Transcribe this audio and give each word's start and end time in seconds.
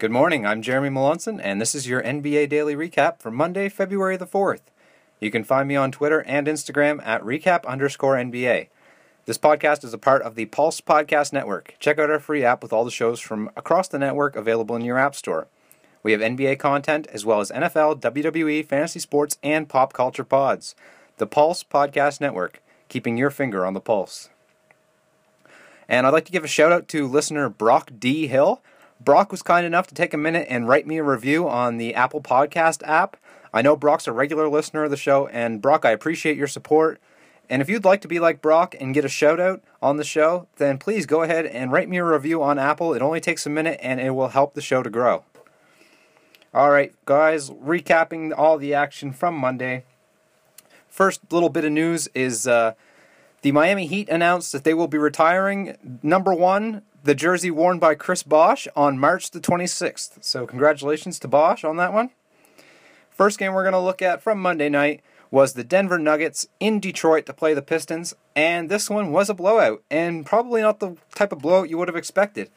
Good 0.00 0.10
morning, 0.10 0.46
I'm 0.46 0.62
Jeremy 0.62 0.88
Malonson, 0.88 1.38
and 1.42 1.60
this 1.60 1.74
is 1.74 1.86
your 1.86 2.02
NBA 2.02 2.48
Daily 2.48 2.74
Recap 2.74 3.20
for 3.20 3.30
Monday, 3.30 3.68
February 3.68 4.16
the 4.16 4.26
4th. 4.26 4.62
You 5.20 5.30
can 5.30 5.44
find 5.44 5.68
me 5.68 5.76
on 5.76 5.92
Twitter 5.92 6.22
and 6.22 6.46
Instagram 6.46 7.06
at 7.06 7.20
recap 7.20 7.66
underscore 7.66 8.14
NBA. 8.14 8.68
This 9.26 9.36
podcast 9.36 9.84
is 9.84 9.92
a 9.92 9.98
part 9.98 10.22
of 10.22 10.36
the 10.36 10.46
Pulse 10.46 10.80
Podcast 10.80 11.34
Network. 11.34 11.74
Check 11.80 11.98
out 11.98 12.08
our 12.08 12.18
free 12.18 12.42
app 12.42 12.62
with 12.62 12.72
all 12.72 12.86
the 12.86 12.90
shows 12.90 13.20
from 13.20 13.50
across 13.56 13.88
the 13.88 13.98
network 13.98 14.36
available 14.36 14.74
in 14.74 14.80
your 14.80 14.96
app 14.96 15.14
store. 15.14 15.48
We 16.02 16.12
have 16.12 16.22
NBA 16.22 16.58
content 16.58 17.06
as 17.12 17.26
well 17.26 17.40
as 17.40 17.50
NFL, 17.50 18.00
WWE, 18.00 18.64
fantasy 18.64 19.00
sports, 19.00 19.36
and 19.42 19.68
pop 19.68 19.92
culture 19.92 20.24
pods. 20.24 20.74
The 21.18 21.26
Pulse 21.26 21.62
Podcast 21.62 22.22
Network, 22.22 22.62
keeping 22.88 23.18
your 23.18 23.28
finger 23.28 23.66
on 23.66 23.74
the 23.74 23.80
pulse. 23.80 24.30
And 25.90 26.06
I'd 26.06 26.14
like 26.14 26.24
to 26.24 26.32
give 26.32 26.44
a 26.44 26.48
shout 26.48 26.72
out 26.72 26.88
to 26.88 27.06
listener 27.06 27.50
Brock 27.50 27.90
D. 27.98 28.28
Hill. 28.28 28.62
Brock 29.02 29.32
was 29.32 29.42
kind 29.42 29.64
enough 29.64 29.86
to 29.86 29.94
take 29.94 30.12
a 30.12 30.18
minute 30.18 30.46
and 30.50 30.68
write 30.68 30.86
me 30.86 30.98
a 30.98 31.02
review 31.02 31.48
on 31.48 31.78
the 31.78 31.94
Apple 31.94 32.20
Podcast 32.20 32.86
app. 32.86 33.16
I 33.52 33.62
know 33.62 33.74
Brock's 33.74 34.06
a 34.06 34.12
regular 34.12 34.46
listener 34.46 34.84
of 34.84 34.90
the 34.90 34.96
show, 34.96 35.26
and 35.28 35.62
Brock, 35.62 35.86
I 35.86 35.90
appreciate 35.90 36.36
your 36.36 36.46
support. 36.46 37.00
And 37.48 37.62
if 37.62 37.68
you'd 37.68 37.84
like 37.84 38.02
to 38.02 38.08
be 38.08 38.20
like 38.20 38.42
Brock 38.42 38.76
and 38.78 38.94
get 38.94 39.04
a 39.04 39.08
shout 39.08 39.40
out 39.40 39.62
on 39.80 39.96
the 39.96 40.04
show, 40.04 40.46
then 40.56 40.78
please 40.78 41.06
go 41.06 41.22
ahead 41.22 41.46
and 41.46 41.72
write 41.72 41.88
me 41.88 41.96
a 41.96 42.04
review 42.04 42.42
on 42.42 42.58
Apple. 42.58 42.92
It 42.92 43.02
only 43.02 43.20
takes 43.20 43.46
a 43.46 43.50
minute 43.50 43.80
and 43.82 43.98
it 43.98 44.10
will 44.10 44.28
help 44.28 44.54
the 44.54 44.60
show 44.60 44.82
to 44.82 44.90
grow. 44.90 45.24
All 46.52 46.70
right, 46.70 46.94
guys, 47.06 47.50
recapping 47.50 48.36
all 48.36 48.58
the 48.58 48.74
action 48.74 49.12
from 49.12 49.34
Monday. 49.34 49.84
First 50.88 51.32
little 51.32 51.48
bit 51.48 51.64
of 51.64 51.72
news 51.72 52.08
is 52.14 52.46
uh, 52.46 52.74
the 53.42 53.52
Miami 53.52 53.86
Heat 53.86 54.08
announced 54.08 54.52
that 54.52 54.64
they 54.64 54.74
will 54.74 54.88
be 54.88 54.98
retiring 54.98 55.98
number 56.02 56.34
one 56.34 56.82
the 57.02 57.14
jersey 57.14 57.50
worn 57.50 57.78
by 57.78 57.94
Chris 57.94 58.22
Bosh 58.22 58.68
on 58.76 58.98
March 58.98 59.30
the 59.30 59.40
26th. 59.40 60.22
So, 60.22 60.46
congratulations 60.46 61.18
to 61.20 61.28
Bosh 61.28 61.64
on 61.64 61.76
that 61.76 61.92
one. 61.92 62.10
First 63.10 63.38
game 63.38 63.52
we're 63.52 63.64
going 63.64 63.72
to 63.72 63.78
look 63.78 64.02
at 64.02 64.22
from 64.22 64.40
Monday 64.40 64.68
night 64.68 65.02
was 65.30 65.52
the 65.52 65.64
Denver 65.64 65.98
Nuggets 65.98 66.48
in 66.58 66.80
Detroit 66.80 67.26
to 67.26 67.32
play 67.32 67.54
the 67.54 67.62
Pistons, 67.62 68.14
and 68.34 68.68
this 68.68 68.90
one 68.90 69.12
was 69.12 69.30
a 69.30 69.34
blowout, 69.34 69.82
and 69.90 70.26
probably 70.26 70.60
not 70.60 70.80
the 70.80 70.96
type 71.14 71.32
of 71.32 71.38
blowout 71.38 71.70
you 71.70 71.78
would 71.78 71.88
have 71.88 71.96
expected. 71.96 72.50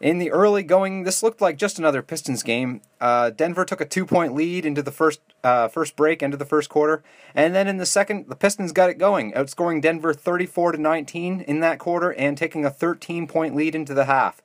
In 0.00 0.16
the 0.16 0.30
early 0.30 0.62
going, 0.62 1.02
this 1.02 1.22
looked 1.22 1.42
like 1.42 1.58
just 1.58 1.78
another 1.78 2.00
Pistons 2.00 2.42
game. 2.42 2.80
Uh, 3.02 3.28
Denver 3.28 3.66
took 3.66 3.82
a 3.82 3.84
two-point 3.84 4.34
lead 4.34 4.64
into 4.64 4.82
the 4.82 4.90
first 4.90 5.20
uh, 5.44 5.68
first 5.68 5.94
break, 5.94 6.22
into 6.22 6.38
the 6.38 6.46
first 6.46 6.70
quarter, 6.70 7.02
and 7.34 7.54
then 7.54 7.68
in 7.68 7.76
the 7.76 7.84
second, 7.84 8.26
the 8.28 8.36
Pistons 8.36 8.72
got 8.72 8.88
it 8.88 8.98
going, 8.98 9.32
outscoring 9.32 9.82
Denver 9.82 10.14
34 10.14 10.72
to 10.72 10.80
19 10.80 11.42
in 11.42 11.60
that 11.60 11.78
quarter, 11.78 12.14
and 12.14 12.38
taking 12.38 12.64
a 12.64 12.70
13-point 12.70 13.54
lead 13.54 13.74
into 13.74 13.92
the 13.92 14.06
half. 14.06 14.40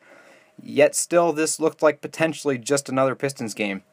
Yet 0.62 0.94
still, 0.94 1.31
this 1.31 1.58
looked 1.58 1.81
like 1.81 2.02
potentially 2.02 2.58
just 2.58 2.90
another 2.90 3.16
Pistons 3.16 3.53
game. 3.53 3.84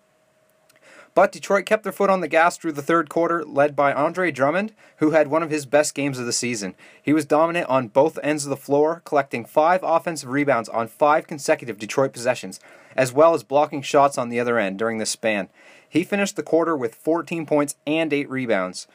But 1.15 1.31
Detroit 1.31 1.67
kept 1.67 1.83
their 1.83 1.93
foot 1.93 2.09
on 2.09 2.21
the 2.21 2.29
gas 2.29 2.57
through 2.57 2.73
the 2.73 2.81
third 2.81 3.11
quarter, 3.11 3.45
led 3.45 3.77
by 3.77 3.93
Andre 3.93 4.31
Drummond, 4.31 4.73
who 4.97 5.11
had 5.11 5.29
one 5.29 5.43
of 5.43 5.51
his 5.51 5.67
best 5.67 5.95
games 5.95 6.19
of 6.19 6.25
the 6.25 6.33
season. 6.33 6.75
He 7.03 7.13
was 7.13 7.27
dominant 7.27 7.69
on 7.69 7.89
both 7.89 8.19
ends 8.23 8.45
of 8.45 8.51
the 8.51 8.57
floor, 8.57 9.03
collecting 9.05 9.45
five 9.45 9.81
offensive 9.83 10.31
rebounds 10.31 10.71
on 10.71 10.89
five 10.89 11.27
consecutive 11.27 11.79
Detroit 11.79 12.15
possessions, 12.15 12.61
as 12.97 13.13
well 13.13 13.35
as 13.35 13.43
blocking 13.43 13.83
shots 13.83 14.17
on 14.17 14.31
the 14.31 14.41
other 14.41 14.59
end 14.59 14.79
during 14.79 14.97
this 14.97 15.11
span. 15.11 15.51
He 15.87 16.03
finished 16.03 16.37
the 16.37 16.43
quarter 16.43 16.75
with 16.75 16.95
14 16.95 17.45
points 17.45 17.77
and 17.87 18.11
8 18.11 18.31
rebounds. 18.31 18.87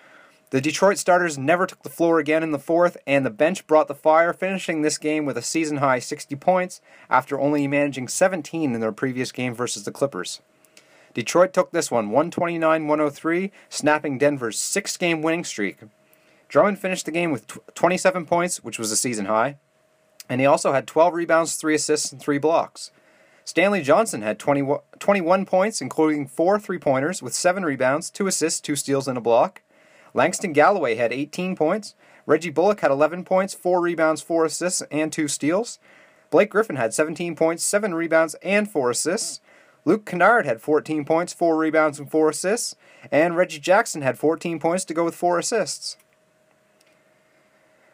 The 0.50 0.62
Detroit 0.62 0.98
starters 0.98 1.38
never 1.38 1.68
took 1.68 1.84
the 1.84 1.90
floor 1.90 2.18
again 2.18 2.42
in 2.42 2.52
the 2.52 2.58
fourth, 2.58 2.98
and 3.06 3.24
the 3.24 3.30
bench 3.30 3.68
brought 3.68 3.88
the 3.88 3.94
fire, 3.94 4.34
finishing 4.34 4.82
this 4.82 4.98
game 4.98 5.26
with 5.26 5.38
a 5.38 5.44
season 5.44 5.78
high 5.78 6.00
60 6.00 6.36
points 6.38 6.82
after 7.12 7.40
only 7.40 7.68
managing 7.68 8.08
17 8.08 8.74
in 8.74 8.80
their 8.80 8.92
previous 8.92 9.32
game 9.32 9.54
versus 9.54 9.84
the 9.84 9.92
Clippers. 9.92 10.42
Detroit 11.18 11.52
took 11.52 11.72
this 11.72 11.90
one 11.90 12.12
129 12.12 12.88
103, 12.88 13.52
snapping 13.70 14.20
Denver's 14.20 14.60
six 14.60 14.96
game 14.98 15.24
winning 15.24 15.44
streak. 15.44 15.80
Drummond 16.48 16.78
finished 16.78 17.08
the 17.08 17.12
game 17.12 17.32
with 17.32 17.48
27 17.74 18.28
points, 18.28 18.64
which 18.64 18.78
was 18.78 18.92
a 18.92 18.96
season 18.96 19.26
high, 19.26 19.58
and 20.30 20.40
he 20.40 20.46
also 20.46 20.74
had 20.74 20.86
12 20.86 21.16
rebounds, 21.16 21.56
3 21.56 21.74
assists, 21.74 22.12
and 22.12 22.22
3 22.22 22.38
blocks. 22.38 22.92
Stanley 23.46 23.82
Johnson 23.82 24.22
had 24.22 24.38
20, 24.38 24.78
21 25.00 25.48
points, 25.48 25.82
including 25.82 26.28
4 26.28 26.60
three 26.60 26.78
pointers, 26.78 27.24
with 27.24 27.34
7 27.34 27.66
rebounds, 27.66 28.12
2 28.12 28.28
assists, 28.28 28.62
2 28.62 28.76
steals, 28.76 29.08
and 29.08 29.18
a 29.18 29.22
block. 29.22 29.64
Langston 30.14 30.54
Galloway 30.54 30.94
had 30.94 31.12
18 31.12 31.56
points. 31.56 31.96
Reggie 32.28 32.52
Bullock 32.52 32.82
had 32.82 32.92
11 32.92 33.24
points, 33.24 33.56
4 33.56 33.82
rebounds, 33.82 34.22
4 34.22 34.46
assists, 34.46 34.84
and 34.92 35.12
2 35.12 35.28
steals. 35.28 35.80
Blake 36.30 36.52
Griffin 36.52 36.76
had 36.76 36.94
17 36.94 37.36
points, 37.36 37.64
7 37.64 37.96
rebounds, 37.96 38.36
and 38.44 38.70
4 38.70 38.92
assists. 38.92 39.42
Luke 39.88 40.06
Kennard 40.06 40.46
had 40.46 40.60
14 40.60 41.06
points, 41.06 41.32
4 41.32 41.56
rebounds, 41.56 41.98
and 41.98 42.12
4 42.12 42.28
assists, 42.28 42.76
and 43.10 43.38
Reggie 43.38 43.58
Jackson 43.58 44.02
had 44.02 44.20
14 44.20 44.60
points 44.60 44.84
to 44.84 44.94
go 44.94 45.06
with 45.06 45.16
4 45.16 45.40
assists. 45.40 45.96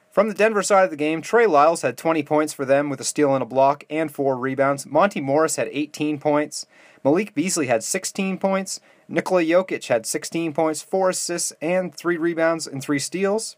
From 0.10 0.28
the 0.28 0.34
Denver 0.34 0.64
side 0.64 0.86
of 0.86 0.90
the 0.90 0.96
game, 0.96 1.22
Trey 1.22 1.46
Lyles 1.46 1.84
had 1.84 1.96
20 1.96 2.24
points 2.24 2.52
for 2.52 2.66
them 2.66 2.90
with 2.90 3.00
a 3.00 3.04
steal 3.04 3.36
and 3.36 3.44
a 3.44 3.46
block 3.46 3.84
and 3.92 4.12
4 4.12 4.36
rebounds. 4.36 4.88
Monte 4.88 5.22
Morris 5.22 5.58
had 5.58 5.70
18 5.72 6.18
points. 6.18 6.66
Malik 7.04 7.36
Beasley 7.36 7.68
had 7.68 7.84
16 7.84 8.40
points. 8.40 8.80
Nikola 9.08 9.44
Jokic 9.44 9.88
had 9.88 10.08
16 10.08 10.52
points, 10.52 10.82
4 10.82 11.12
assists, 11.12 11.54
and 11.62 11.94
3 11.94 12.18
rebounds 12.18 12.66
and 12.66 12.82
3 12.82 12.98
steals. 12.98 13.56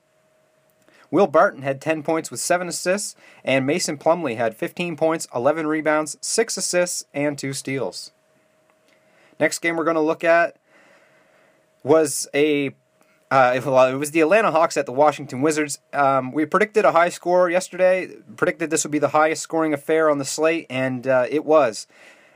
Will 1.10 1.28
Barton 1.28 1.62
had 1.62 1.80
10 1.80 2.04
points 2.04 2.30
with 2.30 2.42
7 2.42 2.68
assists, 2.68 3.16
and 3.46 3.66
Mason 3.66 3.98
Plumlee 3.98 4.36
had 4.36 4.58
15 4.58 4.98
points, 4.98 5.26
11 5.34 5.68
rebounds, 5.68 6.18
6 6.20 6.58
assists, 6.58 7.06
and 7.14 7.38
2 7.38 7.54
steals. 7.54 8.12
Next 9.40 9.60
game 9.60 9.76
we're 9.76 9.84
going 9.84 9.96
to 9.96 10.02
look 10.02 10.24
at 10.24 10.58
was 11.84 12.28
a 12.34 12.76
uh, 13.32 13.54
it 13.56 13.98
was 13.98 14.12
the 14.12 14.22
Atlanta 14.22 14.52
Hawks 14.52 14.78
at 14.78 14.86
the 14.86 14.92
Washington 14.92 15.42
Wizards. 15.42 15.80
Um, 15.94 16.32
we 16.32 16.46
predicted 16.46 16.86
a 16.86 16.92
high 16.92 17.10
score 17.10 17.50
yesterday. 17.50 18.10
Predicted 18.38 18.70
this 18.70 18.84
would 18.84 18.92
be 18.92 19.00
the 19.00 19.10
highest 19.10 19.42
scoring 19.42 19.74
affair 19.74 20.10
on 20.10 20.20
the 20.20 20.26
slate, 20.26 20.68
and 20.70 21.08
uh, 21.08 21.26
it 21.30 21.44
was. 21.44 21.88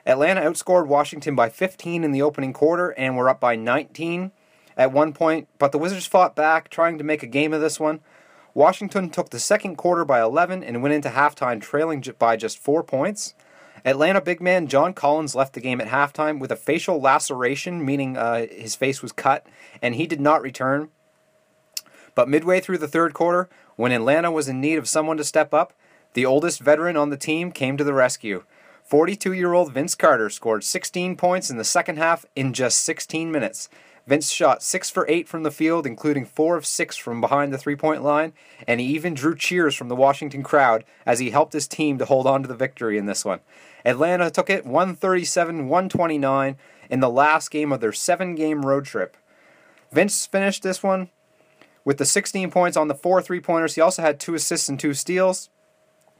Atlanta 0.06 0.42
outscored 0.42 0.88
Washington 0.88 1.36
by 1.36 1.50
15 1.50 2.04
in 2.04 2.12
the 2.12 2.22
opening 2.22 2.54
quarter, 2.54 2.90
and 2.92 3.16
were 3.16 3.30
up 3.30 3.40
by 3.40 3.56
19 3.56 4.32
at 4.76 4.92
one 4.92 5.14
point. 5.14 5.48
But 5.60 5.72
the 5.72 5.78
Wizards 5.78 6.08
fought 6.08 6.36
back, 6.36 6.70
trying 6.70 6.98
to 6.98 7.04
make 7.04 7.22
a 7.22 7.28
game 7.28 7.54
of 7.54 7.62
this 7.62 7.80
one. 7.80 8.00
Washington 8.56 9.10
took 9.10 9.30
the 9.30 9.40
second 9.40 9.76
quarter 9.76 10.04
by 10.04 10.22
11 10.22 10.64
and 10.64 10.82
went 10.82 10.96
into 10.96 11.10
halftime 11.10 11.62
trailing 11.62 12.04
by 12.18 12.36
just 12.36 12.58
four 12.58 12.84
points. 12.84 13.36
Atlanta 13.86 14.22
big 14.22 14.42
man 14.42 14.68
John 14.68 14.94
Collins 14.94 15.36
left 15.36 15.54
the 15.54 15.62
game 15.62 15.82
at 15.82 15.88
halftime 15.88 16.40
with 16.40 16.52
a 16.52 16.56
facial 16.56 17.00
laceration, 17.00 17.86
meaning 17.86 18.18
uh, 18.18 18.48
his 18.52 18.76
face 18.76 19.02
was 19.02 19.12
cut, 19.12 19.46
and 19.82 19.96
he 19.96 20.08
did 20.08 20.22
not 20.22 20.42
return. 20.42 20.90
But 22.16 22.30
midway 22.30 22.60
through 22.60 22.80
the 22.80 22.88
third 22.88 23.14
quarter, 23.14 23.50
when 23.76 23.92
Atlanta 23.92 24.32
was 24.32 24.50
in 24.50 24.60
need 24.60 24.78
of 24.78 24.90
someone 24.90 25.18
to 25.18 25.24
step 25.24 25.54
up, 25.54 25.74
the 26.14 26.26
oldest 26.26 26.60
veteran 26.60 26.98
on 26.98 27.10
the 27.10 27.18
team 27.18 27.52
came 27.52 27.78
to 27.78 27.84
the 27.84 27.94
rescue. 27.94 28.44
42 28.84 29.34
year 29.34 29.54
old 29.54 29.72
Vince 29.72 29.94
Carter 29.96 30.30
scored 30.30 30.64
16 30.64 31.16
points 31.16 31.50
in 31.52 31.58
the 31.58 31.64
second 31.64 31.98
half 31.98 32.26
in 32.36 32.54
just 32.54 32.84
16 32.84 33.32
minutes. 33.32 33.70
Vince 34.10 34.32
shot 34.32 34.64
6 34.64 34.90
for 34.90 35.06
8 35.08 35.28
from 35.28 35.44
the 35.44 35.52
field, 35.52 35.86
including 35.86 36.26
4 36.26 36.58
of 36.58 36.66
6 36.66 36.98
from 36.98 37.22
behind 37.22 37.54
the 37.54 37.60
three 37.60 37.76
point 37.76 38.04
line, 38.04 38.34
and 38.68 38.80
he 38.80 38.88
even 38.88 39.14
drew 39.14 39.36
cheers 39.36 39.76
from 39.76 39.88
the 39.88 39.96
Washington 39.96 40.42
crowd 40.42 40.84
as 41.06 41.20
he 41.20 41.30
helped 41.30 41.54
his 41.54 41.68
team 41.68 42.00
to 42.00 42.06
hold 42.06 42.26
on 42.26 42.42
to 42.42 42.48
the 42.48 42.56
victory 42.56 42.98
in 42.98 43.06
this 43.06 43.24
one. 43.24 43.40
Atlanta 43.86 44.32
took 44.32 44.50
it 44.50 44.66
137 44.66 45.68
129 45.68 46.58
in 46.90 47.00
the 47.02 47.10
last 47.10 47.52
game 47.52 47.72
of 47.72 47.82
their 47.82 47.94
seven 47.94 48.34
game 48.34 48.66
road 48.66 48.86
trip. 48.86 49.16
Vince 49.92 50.26
finished 50.26 50.64
this 50.64 50.82
one 50.82 51.10
with 51.86 52.00
the 52.00 52.06
16 52.06 52.50
points 52.50 52.76
on 52.76 52.88
the 52.88 52.96
four 52.96 53.22
three 53.22 53.40
pointers. 53.40 53.76
He 53.76 53.82
also 53.82 54.02
had 54.02 54.20
two 54.20 54.34
assists 54.34 54.68
and 54.68 54.80
two 54.80 54.96
steals. 54.96 55.52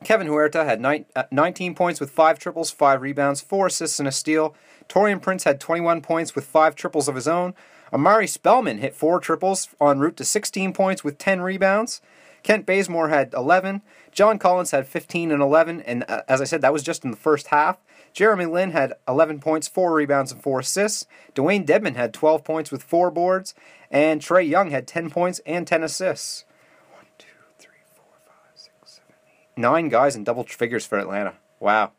Kevin 0.04 0.28
Huerter 0.28 0.64
had 0.64 1.08
uh, 1.16 1.24
19 1.32 1.74
points 1.74 2.00
with 2.00 2.12
five 2.12 2.38
triples, 2.38 2.70
five 2.70 3.02
rebounds, 3.02 3.42
four 3.42 3.66
assists, 3.66 3.98
and 3.98 4.08
a 4.08 4.12
steal. 4.12 4.56
Taurean 4.88 5.20
Prince 5.20 5.44
had 5.44 5.60
21 5.60 6.02
points 6.02 6.36
with 6.36 6.46
five 6.46 6.76
triples 6.76 7.08
of 7.08 7.16
his 7.16 7.28
own. 7.28 7.56
Omari 7.92 8.28
Spellman 8.28 8.78
hit 8.80 8.96
four 8.96 9.20
triples 9.20 9.70
en 9.82 10.00
route 10.00 10.18
to 10.18 10.24
16 10.24 10.74
points 10.74 11.04
with 11.04 11.18
10 11.18 11.42
rebounds. 11.42 12.02
Kent 12.44 12.66
Bazemore 12.66 13.10
had 13.10 13.34
11. 13.34 13.82
John 14.12 14.40
Collins 14.40 14.72
had 14.72 14.88
15 14.88 15.32
and 15.32 15.42
11, 15.42 15.82
and 15.82 16.06
uh, 16.08 16.22
as 16.28 16.42
I 16.42 16.46
said, 16.46 16.62
that 16.62 16.74
was 16.74 16.84
just 16.84 17.04
in 17.04 17.12
the 17.12 17.18
first 17.18 17.48
half. 17.48 17.78
Jeremy 18.14 18.46
Lin 18.46 18.72
had 18.72 18.94
11 19.08 19.40
points, 19.40 19.68
4 19.68 19.94
rebounds, 19.94 20.32
and 20.32 20.42
4 20.42 20.60
assists. 20.60 21.06
Dewayne 21.36 21.66
Dedmon 21.66 21.96
had 21.96 22.14
12 22.14 22.44
points 22.44 22.72
with 22.72 22.84
4 22.84 23.12
boards, 23.12 23.54
and 23.92 24.22
Trae 24.22 24.48
Young 24.48 24.72
had 24.72 24.88
10 24.88 25.10
points 25.10 25.40
and 25.46 25.68
10 25.68 25.84
assists. 25.84 26.46
1, 26.92 27.06
2, 27.18 27.28
3, 27.60 27.72
4, 27.96 28.06
5, 28.26 28.34
6, 28.56 28.74
7, 28.84 29.04
8. 29.58 29.62
Nine 29.62 29.90
guys 29.90 30.16
in 30.16 30.24
double 30.24 30.44
figures 30.44 30.86
for 30.86 30.98
Atlanta. 30.98 31.36
Wow. 31.60 31.92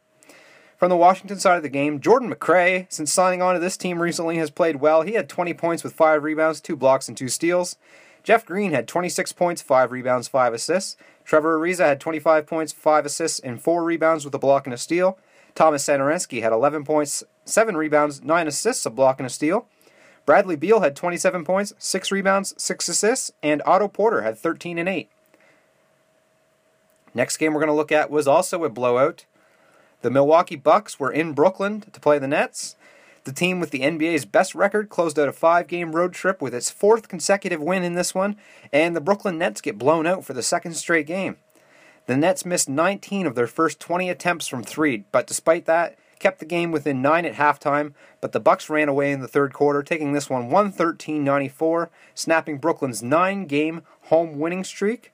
From 0.81 0.89
the 0.89 0.97
Washington 0.97 1.39
side 1.39 1.59
of 1.59 1.63
the 1.63 1.69
game, 1.69 2.01
Jordan 2.01 2.33
McRae, 2.33 2.91
since 2.91 3.13
signing 3.13 3.43
on 3.43 3.53
to 3.53 3.61
this 3.61 3.77
team 3.77 4.01
recently, 4.01 4.39
has 4.39 4.51
played 4.51 4.77
well. 4.77 5.03
He 5.03 5.13
had 5.13 5.29
20 5.29 5.53
points 5.53 5.85
with 5.85 5.93
5 5.93 6.25
rebounds, 6.25 6.59
2 6.63 6.75
blocks, 6.75 7.07
and 7.07 7.15
2 7.15 7.29
steals. 7.29 7.77
Jeff 8.23 8.47
Green 8.47 8.73
had 8.73 8.89
26 8.89 9.35
points, 9.35 9.61
5 9.61 9.93
rebounds, 9.93 10.27
5 10.27 10.55
assists. 10.55 10.97
Trevor 11.23 11.59
Ariza 11.59 11.85
had 11.85 12.01
25 12.01 12.47
points, 12.47 12.73
5 12.73 13.05
assists, 13.05 13.41
and 13.41 13.61
4 13.61 13.85
rebounds 13.85 14.25
with 14.25 14.35
a 14.35 14.39
block 14.39 14.67
and 14.67 14.73
a 14.73 14.79
steal. 14.79 15.19
Thomas 15.55 15.85
Satoransky 15.85 16.41
had 16.41 16.51
11 16.51 16.85
points, 16.85 17.25
7 17.45 17.77
rebounds, 17.77 18.25
9 18.25 18.49
assists, 18.49 18.87
a 18.87 18.91
block, 18.91 19.21
and 19.21 19.27
a 19.27 19.31
steal. 19.31 19.67
Bradley 20.25 20.57
Beal 20.57 20.81
had 20.81 20.97
27 20.97 21.45
points, 21.45 21.75
6 21.77 22.11
rebounds, 22.11 22.55
6 22.57 22.89
assists, 22.89 23.33
and 23.43 23.61
Otto 23.67 23.87
Porter 23.87 24.23
had 24.23 24.39
13 24.39 24.79
and 24.79 24.89
8. 24.89 25.11
Next 27.13 27.37
game 27.37 27.53
we're 27.53 27.61
going 27.61 27.69
to 27.69 27.75
look 27.75 27.93
at 27.93 28.11
was 28.11 28.27
also 28.27 28.65
a 28.65 28.71
blowout. 28.71 29.27
The 30.03 30.11
Milwaukee 30.11 30.57
Bucks 30.57 30.99
were 30.99 31.13
in 31.13 31.33
Brooklyn 31.35 31.83
to 31.83 32.01
play 32.01 32.19
the 32.19 32.29
Nets. 32.29 32.77
The 33.25 33.33
team 33.33 33.61
with 33.61 33.71
the 33.71 33.81
NBA's 33.81 34.25
best 34.25 34.55
record 34.55 34.89
closed 34.89 35.19
out 35.19 35.29
a 35.29 35.33
five 35.33 35.67
game 35.67 35.95
road 35.95 36.15
trip 36.15 36.41
with 36.41 36.55
its 36.55 36.71
fourth 36.71 37.09
consecutive 37.09 37.61
win 37.61 37.85
in 37.85 37.95
this 37.95 38.15
one, 38.15 38.37
and 38.73 38.97
the 38.97 39.01
Brooklyn 39.01 39.37
Nets 39.37 39.61
get 39.61 39.79
blown 39.79 40.07
out 40.07 40.25
for 40.25 40.33
the 40.33 40.43
second 40.43 40.75
straight 40.75 41.07
game. 41.07 41.37
The 42.07 42.17
Nets 42.17 42.47
missed 42.47 42.69
19 42.69 43.27
of 43.27 43.35
their 43.35 43.47
first 43.47 43.79
20 43.79 44.09
attempts 44.09 44.47
from 44.47 44.65
three, 44.65 45.05
but 45.13 45.27
despite 45.27 45.67
that, 45.67 45.99
kept 46.19 46.39
the 46.39 46.47
game 46.47 46.73
within 46.73 47.03
9 47.03 47.27
at 47.27 47.35
halftime, 47.35 47.93
but 48.21 48.33
the 48.33 48.41
Bucks 48.41 48.71
ran 48.71 48.89
away 48.89 49.13
in 49.13 49.21
the 49.21 49.29
third 49.29 49.53
quarter, 49.53 49.83
taking 49.83 50.13
this 50.13 50.31
one 50.31 50.51
113-94, 50.51 51.89
snapping 52.15 52.59
Brooklyn's 52.59 53.03
9-game 53.03 53.83
home 54.05 54.39
winning 54.39 54.65
streak. 54.65 55.13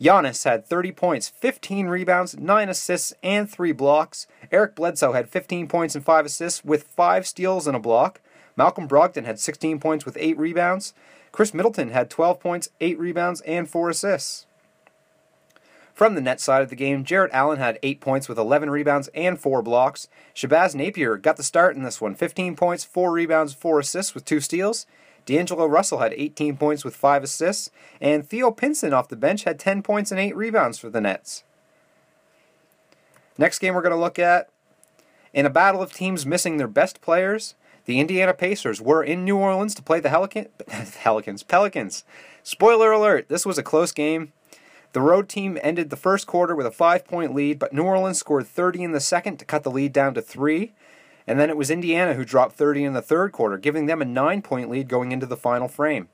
Giannis 0.00 0.44
had 0.44 0.64
30 0.64 0.92
points, 0.92 1.28
15 1.28 1.88
rebounds, 1.88 2.38
9 2.38 2.68
assists, 2.68 3.12
and 3.22 3.50
3 3.50 3.72
blocks. 3.72 4.26
Eric 4.52 4.76
Bledsoe 4.76 5.12
had 5.12 5.28
15 5.28 5.66
points 5.66 5.94
and 5.96 6.04
5 6.04 6.26
assists 6.26 6.64
with 6.64 6.84
5 6.84 7.26
steals 7.26 7.66
and 7.66 7.76
a 7.76 7.80
block. 7.80 8.20
Malcolm 8.56 8.88
Brogdon 8.88 9.24
had 9.24 9.40
16 9.40 9.80
points 9.80 10.04
with 10.04 10.16
8 10.20 10.38
rebounds. 10.38 10.94
Khris 11.32 11.52
Middleton 11.52 11.90
had 11.90 12.10
12 12.10 12.38
points, 12.38 12.68
8 12.80 12.98
rebounds, 12.98 13.40
and 13.42 13.68
4 13.68 13.90
assists. 13.90 14.46
From 15.94 16.14
the 16.14 16.20
net 16.20 16.40
side 16.40 16.62
of 16.62 16.70
the 16.70 16.76
game, 16.76 17.02
Jarrett 17.02 17.32
Allen 17.34 17.58
had 17.58 17.80
8 17.82 18.00
points 18.00 18.28
with 18.28 18.38
11 18.38 18.70
rebounds 18.70 19.08
and 19.14 19.38
4 19.38 19.62
blocks. 19.62 20.06
Shabazz 20.32 20.76
Napier 20.76 21.16
got 21.16 21.36
the 21.36 21.42
start 21.42 21.74
in 21.74 21.82
this 21.82 22.00
one 22.00 22.14
15 22.14 22.54
points, 22.54 22.84
4 22.84 23.10
rebounds, 23.10 23.52
4 23.52 23.80
assists 23.80 24.14
with 24.14 24.24
2 24.24 24.38
steals. 24.38 24.86
D'Angelo 25.28 25.66
Russell 25.66 25.98
had 25.98 26.14
18 26.14 26.56
points 26.56 26.86
with 26.86 26.96
5 26.96 27.22
assists, 27.22 27.70
and 28.00 28.26
Theo 28.26 28.50
Pinson 28.50 28.94
off 28.94 29.08
the 29.08 29.14
bench 29.14 29.44
had 29.44 29.58
10 29.58 29.82
points 29.82 30.10
and 30.10 30.18
8 30.18 30.34
rebounds 30.34 30.78
for 30.78 30.88
the 30.88 31.02
Nets. 31.02 31.44
Next 33.36 33.58
game 33.58 33.74
we're 33.74 33.82
going 33.82 33.94
to 33.94 34.00
look 34.00 34.18
at 34.18 34.48
in 35.34 35.44
a 35.44 35.50
battle 35.50 35.82
of 35.82 35.92
teams 35.92 36.24
missing 36.24 36.56
their 36.56 36.66
best 36.66 37.02
players, 37.02 37.56
the 37.84 38.00
Indiana 38.00 38.32
Pacers 38.32 38.80
were 38.80 39.02
in 39.02 39.22
New 39.26 39.36
Orleans 39.36 39.74
to 39.74 39.82
play 39.82 40.00
the 40.00 40.08
Helican- 40.08 40.48
Pelicans. 41.02 41.42
Pelicans. 41.42 42.04
Spoiler 42.42 42.90
alert, 42.90 43.28
this 43.28 43.44
was 43.44 43.58
a 43.58 43.62
close 43.62 43.92
game. 43.92 44.32
The 44.94 45.02
road 45.02 45.28
team 45.28 45.58
ended 45.62 45.90
the 45.90 45.96
first 45.96 46.26
quarter 46.26 46.54
with 46.54 46.66
a 46.66 46.70
five 46.70 47.06
point 47.06 47.34
lead, 47.34 47.58
but 47.58 47.74
New 47.74 47.82
Orleans 47.82 48.18
scored 48.18 48.46
30 48.46 48.84
in 48.84 48.92
the 48.92 49.00
second 49.00 49.36
to 49.36 49.44
cut 49.44 49.62
the 49.62 49.70
lead 49.70 49.92
down 49.92 50.14
to 50.14 50.22
three. 50.22 50.72
And 51.28 51.38
then 51.38 51.50
it 51.50 51.58
was 51.58 51.70
Indiana 51.70 52.14
who 52.14 52.24
dropped 52.24 52.56
30 52.56 52.84
in 52.84 52.92
the 52.94 53.02
third 53.02 53.32
quarter, 53.32 53.58
giving 53.58 53.84
them 53.84 54.00
a 54.00 54.06
nine 54.06 54.40
point 54.40 54.70
lead 54.70 54.88
going 54.88 55.12
into 55.12 55.26
the 55.26 55.36
final 55.36 55.68
frame. 55.68 56.08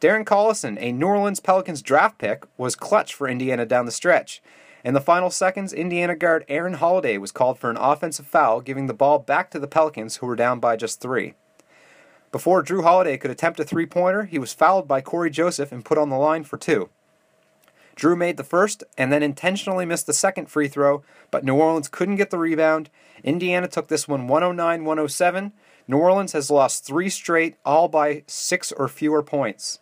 Darren 0.00 0.24
Collison, 0.24 0.76
a 0.80 0.90
New 0.90 1.06
Orleans 1.06 1.38
Pelicans 1.38 1.82
draft 1.82 2.18
pick, 2.18 2.44
was 2.58 2.74
clutch 2.74 3.14
for 3.14 3.28
Indiana 3.28 3.64
down 3.64 3.86
the 3.86 3.92
stretch. 3.92 4.42
In 4.82 4.92
the 4.92 5.00
final 5.00 5.30
seconds, 5.30 5.72
Indiana 5.72 6.16
guard 6.16 6.44
Aaron 6.48 6.74
Holiday 6.74 7.16
was 7.16 7.30
called 7.30 7.60
for 7.60 7.70
an 7.70 7.76
offensive 7.76 8.26
foul, 8.26 8.60
giving 8.60 8.88
the 8.88 8.94
ball 8.94 9.20
back 9.20 9.52
to 9.52 9.60
the 9.60 9.68
Pelicans, 9.68 10.16
who 10.16 10.26
were 10.26 10.36
down 10.36 10.58
by 10.58 10.74
just 10.74 11.00
three. 11.00 11.34
Before 12.32 12.62
Jrue 12.62 12.82
Holiday 12.82 13.18
could 13.18 13.30
attempt 13.30 13.60
a 13.60 13.64
three 13.64 13.86
pointer, 13.86 14.24
he 14.24 14.38
was 14.38 14.52
fouled 14.52 14.88
by 14.88 15.00
Cory 15.00 15.30
Joseph 15.30 15.70
and 15.70 15.84
put 15.84 15.98
on 15.98 16.08
the 16.08 16.16
line 16.16 16.42
for 16.42 16.56
two. 16.56 16.88
Jrue 18.00 18.16
made 18.16 18.38
the 18.38 18.44
first 18.44 18.82
and 18.96 19.12
then 19.12 19.22
intentionally 19.22 19.84
missed 19.84 20.06
the 20.06 20.14
second 20.14 20.46
free 20.46 20.68
throw, 20.68 21.02
but 21.30 21.44
New 21.44 21.54
Orleans 21.54 21.86
couldn't 21.86 22.16
get 22.16 22.30
the 22.30 22.38
rebound. 22.38 22.88
Indiana 23.22 23.68
took 23.68 23.88
this 23.88 24.08
one 24.08 24.26
109 24.26 24.84
107. 24.86 25.52
New 25.86 25.98
Orleans 25.98 26.32
has 26.32 26.50
lost 26.50 26.86
three 26.86 27.10
straight, 27.10 27.56
all 27.62 27.88
by 27.88 28.22
six 28.26 28.72
or 28.72 28.88
fewer 28.88 29.22
points. 29.22 29.80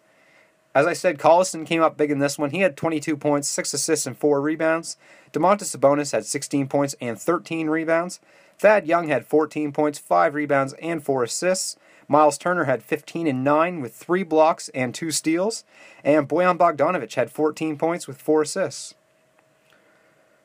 As 0.75 0.85
I 0.85 0.95
said, 0.95 1.19
Collison 1.19 1.65
came 1.65 1.81
up 1.81 1.97
big 1.97 2.11
in 2.11 2.19
this 2.19 2.39
one. 2.39 2.51
He 2.51 2.61
had 2.61 2.77
22 2.77 3.17
points, 3.17 3.49
6 3.49 3.73
assists, 3.75 4.07
and 4.07 4.17
4 4.17 4.41
rebounds. 4.41 4.97
Domantas 5.33 5.77
Sabonis 5.77 6.13
had 6.13 6.27
16 6.27 6.69
points 6.69 6.95
and 7.01 7.19
13 7.21 7.69
rebounds. 7.69 8.21
Thad 8.59 8.87
Young 8.87 9.09
had 9.09 9.27
14 9.27 9.73
points, 9.73 9.99
5 9.99 10.35
rebounds, 10.35 10.75
and 10.75 11.03
4 11.03 11.23
assists. 11.25 11.77
Miles 12.09 12.39
Turner 12.39 12.65
had 12.65 12.83
15 12.83 13.27
and 13.27 13.45
9 13.45 13.81
with 13.81 13.95
3 13.95 14.23
blocks 14.23 14.71
and 14.71 14.95
2 14.95 15.11
steals, 15.11 15.65
and 16.03 16.29
Bojan 16.29 16.57
Bogdanovic 16.57 17.15
had 17.15 17.31
14 17.31 17.77
points 17.77 18.09
with 18.09 18.21
4 18.21 18.43
assists. 18.43 18.95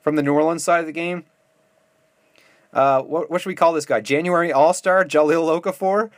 From 0.02 0.18
the 0.18 0.24
New 0.24 0.34
Orleans 0.34 0.64
side 0.64 0.82
of 0.82 0.86
the 0.86 0.92
game, 0.92 1.24
uh, 2.74 3.02
what, 3.02 3.32
what, 3.32 3.40
should 3.40 3.50
we 3.50 3.56
call 3.56 3.72
this 3.72 3.86
guy? 3.86 4.02
January 4.02 4.52
All 4.52 4.74
Star 4.74 5.06
Jahlil 5.06 5.62
Okafor 5.62 6.10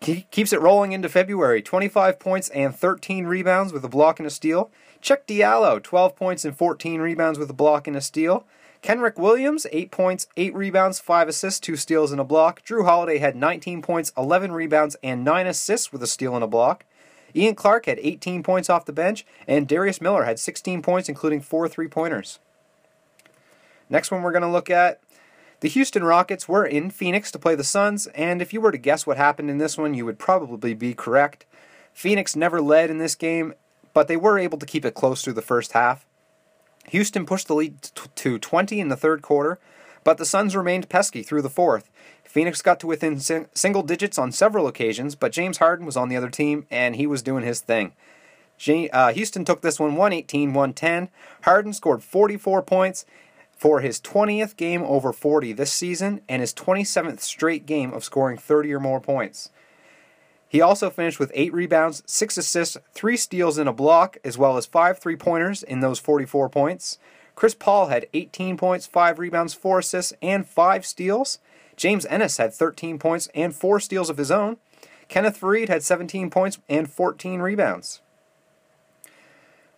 he 0.00 0.26
keeps 0.30 0.52
it 0.52 0.60
rolling 0.60 0.92
into 0.92 1.08
February. 1.08 1.62
25 1.62 2.18
points 2.18 2.48
and 2.50 2.74
13 2.74 3.26
rebounds 3.26 3.72
with 3.72 3.84
a 3.84 3.88
block 3.88 4.20
and 4.20 4.26
a 4.26 4.30
steal. 4.30 4.70
Cheick 5.02 5.26
Diallo, 5.26 5.82
12 5.82 6.16
points 6.16 6.44
and 6.44 6.56
14 6.56 7.00
rebounds 7.00 7.38
with 7.38 7.50
a 7.50 7.54
block 7.54 7.86
and 7.86 7.96
a 7.96 8.00
steal. 8.00 8.44
Kenrich 8.82 9.18
Williams, 9.18 9.66
8 9.72 9.90
points, 9.90 10.28
8 10.36 10.54
rebounds, 10.54 11.00
5 11.00 11.28
assists, 11.28 11.60
2 11.60 11.76
steals, 11.76 12.12
and 12.12 12.20
a 12.20 12.24
block. 12.24 12.62
Jrue 12.64 12.84
Holiday 12.84 13.18
had 13.18 13.36
19 13.36 13.82
points, 13.82 14.12
11 14.16 14.52
rebounds, 14.52 14.96
and 15.02 15.24
9 15.24 15.46
assists 15.46 15.92
with 15.92 16.02
a 16.02 16.06
steal 16.06 16.34
and 16.34 16.44
a 16.44 16.48
block. 16.48 16.84
Ian 17.34 17.54
Clark 17.54 17.86
had 17.86 17.98
18 18.00 18.42
points 18.42 18.70
off 18.70 18.84
the 18.84 18.92
bench, 18.92 19.26
and 19.46 19.68
Darius 19.68 20.00
Miller 20.00 20.24
had 20.24 20.38
16 20.38 20.82
points, 20.82 21.08
including 21.08 21.40
4 21.40 21.68
three 21.68 21.88
pointers. 21.88 22.38
Next 23.90 24.10
one 24.10 24.22
we're 24.22 24.32
going 24.32 24.42
to 24.42 24.48
look 24.48 24.70
at 24.70 25.00
the 25.60 25.68
Houston 25.68 26.04
Rockets 26.04 26.48
were 26.48 26.64
in 26.64 26.90
Phoenix 26.90 27.32
to 27.32 27.38
play 27.38 27.56
the 27.56 27.64
Suns, 27.64 28.06
and 28.08 28.40
if 28.40 28.52
you 28.52 28.60
were 28.60 28.70
to 28.70 28.78
guess 28.78 29.06
what 29.06 29.16
happened 29.16 29.50
in 29.50 29.58
this 29.58 29.76
one, 29.76 29.92
you 29.92 30.04
would 30.04 30.18
probably 30.18 30.72
be 30.72 30.94
correct. 30.94 31.46
Phoenix 31.92 32.36
never 32.36 32.60
led 32.60 32.90
in 32.90 32.98
this 32.98 33.16
game, 33.16 33.54
but 33.92 34.06
they 34.06 34.16
were 34.16 34.38
able 34.38 34.58
to 34.58 34.66
keep 34.66 34.84
it 34.84 34.94
close 34.94 35.22
through 35.22 35.32
the 35.32 35.42
first 35.42 35.72
half. 35.72 36.06
Houston 36.90 37.26
pushed 37.26 37.48
the 37.48 37.54
lead 37.54 37.82
to 37.82 38.38
20 38.38 38.80
in 38.80 38.88
the 38.88 38.96
third 38.96 39.22
quarter, 39.22 39.58
but 40.04 40.18
the 40.18 40.24
Suns 40.24 40.56
remained 40.56 40.88
pesky 40.88 41.22
through 41.22 41.42
the 41.42 41.50
fourth. 41.50 41.90
Phoenix 42.24 42.60
got 42.60 42.78
to 42.80 42.86
within 42.86 43.18
single 43.20 43.82
digits 43.82 44.18
on 44.18 44.32
several 44.32 44.66
occasions, 44.66 45.14
but 45.14 45.32
James 45.32 45.58
Harden 45.58 45.86
was 45.86 45.96
on 45.96 46.08
the 46.08 46.16
other 46.16 46.28
team 46.28 46.66
and 46.70 46.96
he 46.96 47.06
was 47.06 47.22
doing 47.22 47.42
his 47.42 47.60
thing. 47.60 47.92
Uh, 48.92 49.12
Houston 49.12 49.44
took 49.44 49.62
this 49.62 49.80
one 49.80 49.96
118 49.96 50.52
110. 50.52 51.08
Harden 51.42 51.72
scored 51.72 52.02
44 52.02 52.62
points 52.62 53.06
for 53.56 53.80
his 53.80 54.00
20th 54.00 54.56
game 54.56 54.82
over 54.82 55.12
40 55.12 55.52
this 55.52 55.72
season 55.72 56.20
and 56.28 56.40
his 56.40 56.54
27th 56.54 57.20
straight 57.20 57.66
game 57.66 57.92
of 57.92 58.04
scoring 58.04 58.36
30 58.36 58.72
or 58.72 58.80
more 58.80 59.00
points. 59.00 59.50
He 60.48 60.60
also 60.60 60.88
finished 60.88 61.20
with 61.20 61.30
8 61.34 61.52
rebounds, 61.52 62.02
6 62.06 62.38
assists, 62.38 62.78
3 62.94 63.16
steals, 63.16 63.58
and 63.58 63.68
a 63.68 63.72
block, 63.72 64.16
as 64.24 64.38
well 64.38 64.56
as 64.56 64.66
5 64.66 64.98
three 64.98 65.16
pointers 65.16 65.62
in 65.62 65.80
those 65.80 65.98
44 65.98 66.48
points. 66.48 66.98
Chris 67.34 67.54
Paul 67.54 67.86
had 67.86 68.06
18 68.14 68.56
points, 68.56 68.86
5 68.86 69.18
rebounds, 69.18 69.54
4 69.54 69.80
assists, 69.80 70.12
and 70.22 70.46
5 70.46 70.86
steals. 70.86 71.38
James 71.76 72.06
Ennis 72.06 72.38
had 72.38 72.52
13 72.52 72.98
points 72.98 73.28
and 73.34 73.54
4 73.54 73.78
steals 73.78 74.10
of 74.10 74.16
his 74.16 74.30
own. 74.30 74.56
Kenneth 75.08 75.40
Faried 75.40 75.68
had 75.68 75.82
17 75.82 76.30
points 76.30 76.58
and 76.68 76.90
14 76.90 77.40
rebounds. 77.40 78.00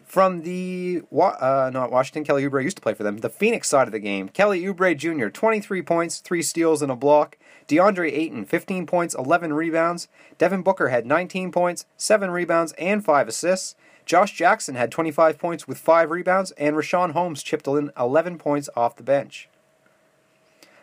From 0.04 0.42
the 0.42 1.02
uh, 1.12 1.70
not 1.72 1.92
Washington, 1.92 2.24
Kelly 2.24 2.42
Oubre 2.42 2.64
used 2.64 2.76
to 2.76 2.82
play 2.82 2.94
for 2.94 3.04
them. 3.04 3.18
The 3.18 3.30
Phoenix 3.30 3.68
side 3.68 3.86
of 3.86 3.92
the 3.92 4.00
game, 4.00 4.28
Kelly 4.28 4.62
Oubre 4.62 4.96
Jr. 4.96 5.28
23 5.28 5.82
points, 5.82 6.18
three 6.18 6.42
steals 6.42 6.82
and 6.82 6.90
a 6.90 6.96
block. 6.96 7.38
DeAndre 7.70 8.12
Ayton 8.12 8.44
15 8.44 8.84
points, 8.84 9.14
11 9.14 9.52
rebounds. 9.52 10.08
Devin 10.38 10.62
Booker 10.62 10.88
had 10.88 11.06
19 11.06 11.52
points, 11.52 11.86
7 11.96 12.28
rebounds, 12.32 12.72
and 12.72 13.04
5 13.04 13.28
assists. 13.28 13.76
Josh 14.04 14.32
Jackson 14.32 14.74
had 14.74 14.90
25 14.90 15.38
points 15.38 15.68
with 15.68 15.78
5 15.78 16.10
rebounds, 16.10 16.50
and 16.52 16.74
Richaun 16.74 17.12
Holmes 17.12 17.44
chipped 17.44 17.68
in 17.68 17.92
11 17.96 18.38
points 18.38 18.68
off 18.74 18.96
the 18.96 19.04
bench. 19.04 19.48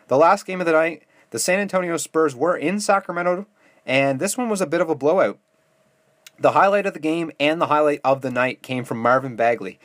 The 0.06 0.16
last 0.16 0.46
game 0.46 0.60
of 0.60 0.66
the 0.66 0.72
night, 0.72 1.02
the 1.28 1.38
San 1.38 1.60
Antonio 1.60 1.98
Spurs 1.98 2.34
were 2.34 2.56
in 2.56 2.80
Sacramento, 2.80 3.46
and 3.84 4.18
this 4.18 4.38
one 4.38 4.48
was 4.48 4.62
a 4.62 4.66
bit 4.66 4.80
of 4.80 4.88
a 4.88 4.94
blowout. 4.94 5.38
The 6.38 6.52
highlight 6.52 6.86
of 6.86 6.94
the 6.94 7.00
game 7.00 7.30
and 7.38 7.60
the 7.60 7.66
highlight 7.66 8.00
of 8.02 8.22
the 8.22 8.30
night 8.30 8.62
came 8.62 8.84
from 8.84 9.02
Marvin 9.02 9.36
Bagley. 9.36 9.78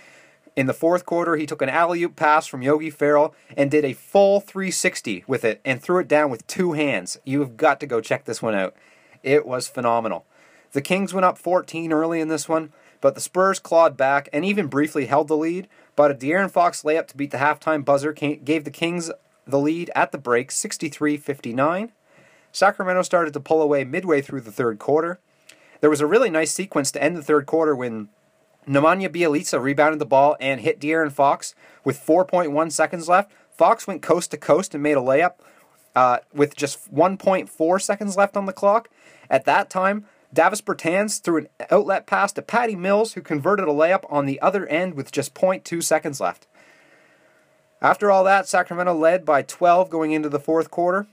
In 0.56 0.68
the 0.68 0.74
fourth 0.74 1.06
quarter, 1.06 1.36
he 1.36 1.48
took 1.48 1.64
an 1.64 1.70
alley 1.70 2.04
oop 2.04 2.16
pass 2.16 2.46
from 2.46 2.62
Yogi 2.62 2.92
Ferrell 2.92 3.34
and 3.58 3.72
did 3.72 3.84
a 3.84 3.94
full 3.94 4.40
360 4.40 5.24
with 5.26 5.44
it 5.44 5.60
and 5.66 5.82
threw 5.82 6.00
it 6.00 6.08
down 6.08 6.30
with 6.30 6.46
two 6.46 6.74
hands. 6.74 7.18
You 7.24 7.40
have 7.40 7.58
got 7.58 7.80
to 7.80 7.88
go 7.88 8.02
check 8.02 8.26
this 8.26 8.42
one 8.42 8.54
out. 8.54 8.76
It 9.24 9.48
was 9.48 9.68
phenomenal. 9.68 10.26
The 10.74 10.82
Kings 10.82 11.14
went 11.14 11.26
up 11.26 11.38
14 11.38 11.92
early 11.92 12.20
in 12.20 12.28
this 12.28 12.48
one, 12.48 12.72
but 13.02 13.16
the 13.16 13.22
Spurs 13.22 13.60
clawed 13.60 13.98
back 13.98 14.30
and 14.32 14.46
even 14.46 14.68
briefly 14.68 15.08
held 15.08 15.28
the 15.28 15.38
lead. 15.38 15.68
But 15.96 16.12
a 16.12 16.16
De'Aaron 16.16 16.52
Fox 16.52 16.84
layup 16.84 17.08
to 17.08 17.18
beat 17.18 17.32
the 17.32 17.38
halftime 17.38 17.84
buzzer 17.84 18.14
gave 18.14 18.64
the 18.64 18.72
Kings 18.72 19.12
the 19.46 19.60
lead 19.60 19.92
at 19.96 20.12
the 20.12 20.18
break 20.18 20.52
63 20.52 21.18
59. 21.18 21.92
Sacramento 22.52 23.02
started 23.02 23.34
to 23.34 23.40
pull 23.40 23.62
away 23.62 23.84
midway 23.84 24.22
through 24.22 24.42
the 24.42 24.52
third 24.52 24.78
quarter. 24.78 25.20
There 25.82 25.90
was 25.90 26.02
a 26.02 26.08
really 26.08 26.30
nice 26.30 26.52
sequence 26.52 26.92
to 26.92 27.04
end 27.04 27.18
the 27.18 27.24
third 27.24 27.46
quarter 27.46 27.76
when 27.76 28.10
Nemanja 28.68 29.10
Bjelica 29.10 29.62
rebounded 29.62 30.00
the 30.00 30.06
ball 30.06 30.36
and 30.40 30.62
hit 30.62 30.80
De'Aaron 30.80 31.12
Fox 31.12 31.54
with 31.84 32.04
4.1 32.04 32.72
seconds 32.72 33.08
left. 33.08 33.32
Fox 33.52 33.88
went 33.88 34.02
coast 34.02 34.32
to 34.32 34.38
coast 34.38 34.74
and 34.74 34.82
made 34.82 34.98
a 34.98 35.02
layup 35.02 35.34
uh, 35.96 36.20
with 36.34 36.56
just 36.56 36.94
1.4 36.94 37.82
seconds 37.82 38.18
left 38.18 38.36
on 38.36 38.46
the 38.46 38.54
clock. 38.54 38.90
At 39.30 39.46
that 39.46 39.70
time, 39.70 40.06
Davis 40.34 40.62
Bertans 40.62 41.22
threw 41.22 41.38
an 41.38 41.48
outlet 41.70 42.08
pass 42.08 42.32
to 42.34 42.42
Patty 42.42 42.76
Mills, 42.76 43.14
who 43.14 43.22
converted 43.22 43.68
a 43.68 43.72
layup 43.72 44.04
on 44.10 44.26
the 44.26 44.42
other 44.42 44.66
end 44.68 44.96
with 44.96 45.12
just 45.12 45.36
0.2 45.36 45.84
seconds 45.84 46.20
left. 46.20 46.48
After 47.82 48.10
all 48.10 48.24
that, 48.24 48.48
Sacramento 48.48 48.94
led 48.94 49.26
by 49.26 49.44
12 49.44 49.90
going 49.90 50.12
into 50.12 50.30
the 50.30 50.40
fourth 50.40 50.72
quarter. 50.72 51.06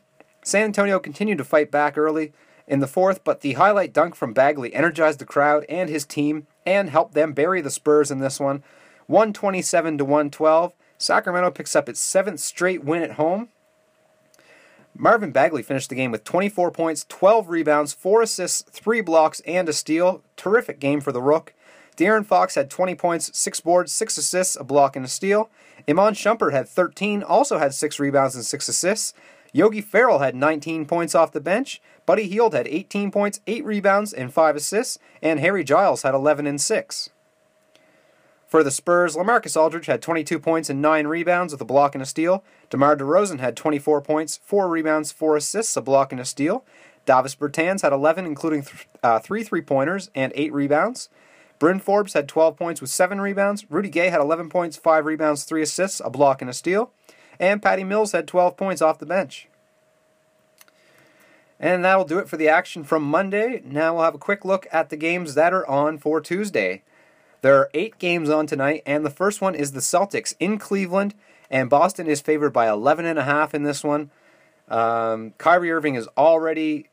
San 0.43 0.65
Antonio 0.65 0.99
continued 0.99 1.39
to 1.39 1.45
fight 1.45 1.71
back 1.71 1.99
early 1.99 2.33
in 2.71 2.81
the 2.81 2.87
fourth, 2.87 3.23
but 3.25 3.43
the 3.43 3.55
highlight 3.55 3.93
dunk 3.93 4.15
from 4.15 4.33
Bagley 4.33 4.73
energized 4.75 5.19
the 5.19 5.27
crowd 5.27 5.67
and 5.69 5.91
his 5.91 6.07
team 6.07 6.47
and 6.65 6.89
helped 6.89 7.13
them 7.13 7.35
bury 7.35 7.61
the 7.61 7.71
Spurs 7.71 8.11
in 8.11 8.21
this 8.21 8.41
one. 8.41 8.63
127 9.07 9.99
to 9.99 10.05
112. 10.05 10.73
Sacramento 10.97 11.51
picks 11.51 11.77
up 11.77 11.89
its 11.89 12.01
seventh 12.01 12.41
straight 12.41 12.83
win 12.83 13.03
at 13.03 13.13
home 13.13 13.49
Marvin 14.97 15.31
Bagley 15.31 15.63
finished 15.63 15.89
the 15.89 15.95
game 15.95 16.11
with 16.11 16.25
24 16.25 16.71
points, 16.73 17.07
12 17.09 17.49
rebounds, 17.49 17.93
4 17.93 18.23
assists, 18.23 18.63
3 18.71 19.01
blocks, 19.01 19.41
and 19.47 19.69
a 19.69 19.73
steal. 19.73 20.23
Terrific 20.37 20.81
game 20.81 21.01
for 21.01 21.13
the 21.13 21.23
Rook. 21.23 21.55
De'Aaron 21.97 22.27
Fox 22.27 22.55
had 22.55 22.71
20 22.71 22.95
points, 22.97 23.37
6 23.37 23.61
boards, 23.61 23.93
6 23.93 24.19
assists, 24.19 24.57
a 24.57 24.65
block, 24.65 24.97
and 24.97 25.05
a 25.05 25.09
steal. 25.09 25.51
Iman 25.89 26.15
Shumpert 26.15 26.53
had 26.53 26.69
13, 26.69 27.23
also 27.23 27.59
had 27.59 27.75
6 27.75 27.99
rebounds 27.99 28.35
and 28.35 28.45
6 28.45 28.69
assists. 28.69 29.15
Yogi 29.53 29.81
Ferrell 29.81 30.21
had 30.21 30.35
19 30.35 30.87
points 30.87 31.15
off 31.15 31.33
the 31.33 31.41
bench. 31.41 31.81
Buddy 32.11 32.27
Hield 32.27 32.55
had 32.55 32.67
18 32.67 33.13
points, 33.13 33.39
8 33.47 33.65
rebounds, 33.65 34.13
and 34.13 34.35
5 34.35 34.57
assists. 34.57 34.99
And 35.23 35.39
Harry 35.39 35.63
Giles 35.63 36.03
had 36.03 36.13
11 36.13 36.45
and 36.45 36.61
6. 36.61 37.11
For 38.49 38.65
the 38.65 38.73
Spurs, 38.73 39.15
LaMarcus 39.15 39.57
Aldridge 39.57 39.87
had 39.87 40.03
22 40.03 40.41
points 40.41 40.69
and 40.69 40.83
9 40.83 41.07
rebounds 41.07 41.53
with 41.53 41.61
a 41.61 41.65
block 41.65 41.95
and 41.95 42.03
a 42.03 42.05
steal. 42.05 42.43
DeMar 42.69 42.97
DeRozan 42.97 43.39
had 43.39 43.57
24 43.57 44.03
points, 44.03 44.41
4 44.43 44.69
rebounds, 44.69 45.13
4 45.13 45.37
assists, 45.37 45.77
a 45.77 45.81
block 45.81 46.11
and 46.11 46.21
a 46.21 46.25
steal. 46.25 46.65
Davis 47.07 47.37
Bertans 47.37 47.83
had 47.83 47.93
11, 47.93 48.27
including 48.27 48.63
th- 48.63 48.89
uh, 49.05 49.21
3 49.21 49.45
three 49.45 49.63
pointers 49.63 50.11
and 50.13 50.33
8 50.35 50.53
rebounds. 50.53 51.11
Bryn 51.61 51.79
Forbes 51.79 52.15
had 52.15 52.27
12 52.27 52.57
points 52.57 52.81
with 52.81 52.91
7 52.91 53.21
rebounds. 53.21 53.71
Rudy 53.71 53.89
Gay 53.89 54.09
had 54.09 54.21
11 54.21 54.49
points, 54.49 54.77
5 54.77 55.07
rebounds, 55.07 55.45
3 55.45 55.63
assists, 55.63 56.01
a 56.05 56.11
block 56.11 56.43
and 56.43 56.51
a 56.51 56.55
steal. 56.55 56.91
And 57.39 57.63
Patty 57.63 57.85
Mills 57.85 58.11
had 58.11 58.27
12 58.27 58.57
points 58.57 58.83
off 58.83 58.99
the 58.99 59.07
bench. 59.07 59.47
And 61.61 61.85
that'll 61.85 62.07
do 62.07 62.19
it 62.19 62.29
for 62.29 62.39
the 62.39 62.49
action 62.49 62.85
from 62.85 63.03
Monday. 63.03 63.63
Now 63.65 63.95
we'll 63.95 64.05
have 64.05 64.15
a 64.15 64.19
quick 64.19 64.47
look 64.47 64.67
at 64.73 64.89
the 64.89 64.97
games 64.97 65.35
that 65.35 65.53
are 65.53 65.67
on 65.69 65.99
for 65.99 66.19
Tuesday. 66.21 66.83
There 67.43 67.57
are 67.57 67.71
eight 67.75 67.99
games 67.99 68.31
on 68.31 68.47
tonight, 68.47 68.83
and 68.87 69.05
the 69.05 69.11
first 69.11 69.43
one 69.43 69.55
is 69.55 69.73
the 69.73 69.81
Celtics 69.81 70.35
in 70.41 70.59
Cleveland, 70.59 71.15
and 71.51 71.69
Boston 71.69 72.07
is 72.07 72.23
favored 72.23 72.51
by 72.51 72.69
11 72.69 73.05
and 73.05 73.19
a 73.19 73.25
half 73.25 73.55
in 73.55 73.63
this 73.63 73.85
one. 73.85 74.11
Um, 74.69 75.35
Kyrie 75.37 75.71
Irving 75.71 75.97
is 75.97 76.09
already 76.17 76.89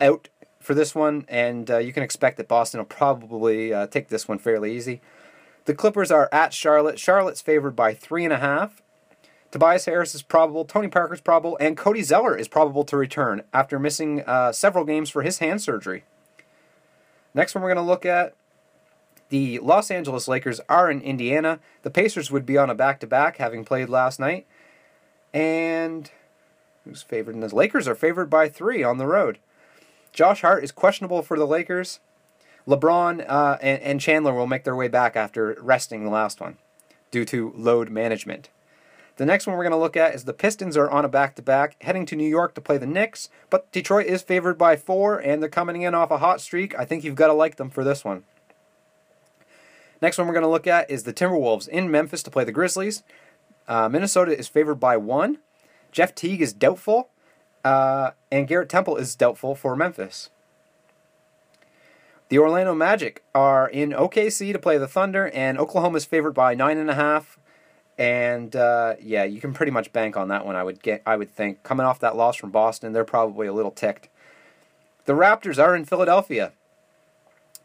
out 0.00 0.28
for 0.58 0.74
this 0.74 0.94
one, 0.94 1.24
and 1.28 1.70
uh, 1.70 1.78
you 1.78 1.92
can 1.92 2.02
expect 2.02 2.36
that 2.36 2.48
Boston 2.48 2.78
will 2.78 2.86
probably 2.86 3.72
uh, 3.72 3.86
take 3.86 4.08
this 4.08 4.28
one 4.28 4.38
fairly 4.38 4.76
easy. 4.76 5.00
The 5.64 5.74
Clippers 5.74 6.10
are 6.10 6.28
at 6.30 6.52
Charlotte. 6.52 6.98
Charlotte's 6.98 7.40
favored 7.40 7.76
by 7.76 7.94
three 7.94 8.24
and 8.24 8.32
a 8.32 8.38
half. 8.38 8.82
Tobias 9.50 9.84
Harris 9.84 10.14
is 10.14 10.22
probable, 10.22 10.64
Tony 10.64 10.88
Parker 10.88 11.14
is 11.14 11.20
probable, 11.20 11.56
and 11.60 11.76
Cody 11.76 12.02
Zeller 12.02 12.36
is 12.36 12.46
probable 12.46 12.84
to 12.84 12.96
return 12.96 13.42
after 13.52 13.78
missing 13.78 14.22
uh, 14.22 14.52
several 14.52 14.84
games 14.84 15.10
for 15.10 15.22
his 15.22 15.38
hand 15.38 15.60
surgery. 15.60 16.04
Next 17.34 17.54
one 17.54 17.62
we're 17.62 17.74
going 17.74 17.84
to 17.84 17.90
look 17.90 18.06
at 18.06 18.34
the 19.28 19.58
Los 19.60 19.90
Angeles 19.90 20.28
Lakers 20.28 20.60
are 20.68 20.90
in 20.90 21.00
Indiana. 21.00 21.60
The 21.82 21.90
Pacers 21.90 22.30
would 22.30 22.44
be 22.44 22.58
on 22.58 22.70
a 22.70 22.74
back 22.74 23.00
to 23.00 23.06
back, 23.06 23.38
having 23.38 23.64
played 23.64 23.88
last 23.88 24.18
night. 24.20 24.46
And 25.32 26.10
who's 26.84 27.02
favored 27.02 27.34
in 27.34 27.40
this? 27.40 27.52
Lakers 27.52 27.86
are 27.86 27.94
favored 27.94 28.28
by 28.28 28.48
three 28.48 28.82
on 28.82 28.98
the 28.98 29.06
road. 29.06 29.38
Josh 30.12 30.42
Hart 30.42 30.64
is 30.64 30.72
questionable 30.72 31.22
for 31.22 31.38
the 31.38 31.46
Lakers. 31.46 32.00
LeBron 32.66 33.24
uh, 33.28 33.58
and, 33.62 33.80
and 33.82 34.00
Chandler 34.00 34.34
will 34.34 34.48
make 34.48 34.64
their 34.64 34.76
way 34.76 34.88
back 34.88 35.16
after 35.16 35.56
resting 35.60 36.04
the 36.04 36.10
last 36.10 36.40
one 36.40 36.58
due 37.10 37.24
to 37.24 37.52
load 37.56 37.90
management. 37.90 38.48
The 39.16 39.26
next 39.26 39.46
one 39.46 39.56
we're 39.56 39.64
going 39.64 39.72
to 39.72 39.76
look 39.76 39.96
at 39.96 40.14
is 40.14 40.24
the 40.24 40.32
Pistons 40.32 40.76
are 40.76 40.90
on 40.90 41.04
a 41.04 41.08
back 41.08 41.34
to 41.36 41.42
back, 41.42 41.76
heading 41.82 42.06
to 42.06 42.16
New 42.16 42.28
York 42.28 42.54
to 42.54 42.60
play 42.60 42.78
the 42.78 42.86
Knicks, 42.86 43.28
but 43.50 43.70
Detroit 43.70 44.06
is 44.06 44.22
favored 44.22 44.56
by 44.56 44.76
four, 44.76 45.18
and 45.18 45.42
they're 45.42 45.50
coming 45.50 45.82
in 45.82 45.94
off 45.94 46.10
a 46.10 46.18
hot 46.18 46.40
streak. 46.40 46.78
I 46.78 46.84
think 46.84 47.04
you've 47.04 47.14
got 47.14 47.26
to 47.26 47.34
like 47.34 47.56
them 47.56 47.70
for 47.70 47.84
this 47.84 48.04
one. 48.04 48.24
Next 50.00 50.16
one 50.16 50.26
we're 50.26 50.34
going 50.34 50.42
to 50.42 50.48
look 50.48 50.66
at 50.66 50.90
is 50.90 51.02
the 51.02 51.12
Timberwolves 51.12 51.68
in 51.68 51.90
Memphis 51.90 52.22
to 52.22 52.30
play 52.30 52.44
the 52.44 52.52
Grizzlies. 52.52 53.02
Uh, 53.68 53.88
Minnesota 53.88 54.36
is 54.36 54.48
favored 54.48 54.76
by 54.76 54.96
one. 54.96 55.38
Jeff 55.92 56.14
Teague 56.14 56.40
is 56.40 56.52
doubtful, 56.52 57.10
uh, 57.64 58.12
and 58.32 58.48
Garrett 58.48 58.68
Temple 58.68 58.96
is 58.96 59.14
doubtful 59.14 59.54
for 59.54 59.76
Memphis. 59.76 60.30
The 62.30 62.38
Orlando 62.38 62.74
Magic 62.74 63.24
are 63.34 63.68
in 63.68 63.90
OKC 63.90 64.52
to 64.52 64.58
play 64.58 64.78
the 64.78 64.86
Thunder, 64.86 65.28
and 65.30 65.58
Oklahoma 65.58 65.96
is 65.96 66.04
favored 66.04 66.32
by 66.32 66.54
nine 66.54 66.78
and 66.78 66.88
a 66.88 66.94
half. 66.94 67.38
And 67.98 68.56
uh, 68.56 68.94
yeah, 69.00 69.24
you 69.24 69.40
can 69.40 69.52
pretty 69.52 69.72
much 69.72 69.92
bank 69.92 70.16
on 70.16 70.28
that 70.28 70.46
one. 70.46 70.56
I 70.56 70.62
would 70.62 70.82
get. 70.82 71.02
I 71.04 71.16
would 71.16 71.30
think 71.30 71.62
coming 71.62 71.84
off 71.84 71.98
that 72.00 72.16
loss 72.16 72.36
from 72.36 72.50
Boston, 72.50 72.92
they're 72.92 73.04
probably 73.04 73.46
a 73.46 73.52
little 73.52 73.70
ticked. 73.70 74.08
The 75.04 75.12
Raptors 75.12 75.62
are 75.62 75.74
in 75.74 75.84
Philadelphia. 75.84 76.52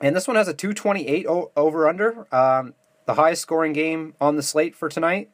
And 0.02 0.16
this 0.16 0.28
one 0.28 0.36
has 0.36 0.48
a 0.48 0.54
228 0.54 1.26
o- 1.26 1.52
over 1.56 1.88
under, 1.88 2.28
um, 2.34 2.74
the 3.06 3.14
highest 3.14 3.42
scoring 3.42 3.72
game 3.72 4.14
on 4.20 4.36
the 4.36 4.44
slate 4.44 4.76
for 4.76 4.90
tonight. 4.90 5.30